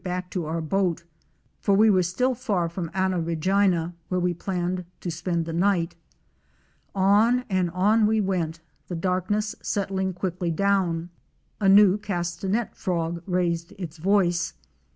back 0.03 0.31
to 0.31 0.47
our 0.47 0.61
boat, 0.61 1.03
for 1.59 1.75
we 1.75 1.87
were 1.87 2.01
still 2.01 2.33
far 2.33 2.67
from 2.67 2.89
Anna 2.91 3.21
Regina, 3.21 3.93
where 4.09 4.19
we 4.19 4.33
planned 4.33 4.83
to 4.99 5.11
spend 5.11 5.45
the 5.45 5.53
night. 5.53 5.95
On 6.95 7.41
and 7.51 7.69
on 7.69 8.07
we 8.07 8.19
went, 8.19 8.61
the 8.87 8.95
darkness 8.95 9.55
settling 9.61 10.13
quickly 10.13 10.49
down. 10.49 11.11
A 11.59 11.69
new 11.69 11.99
Castanet 11.99 12.75
Frog 12.75 13.21
raised 13.27 13.73
its 13.77 13.97
voice. 13.97 14.53